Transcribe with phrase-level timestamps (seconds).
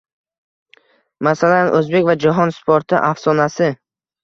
[1.27, 3.71] Masalan, o‘zbek va jahon sporti afsonasi.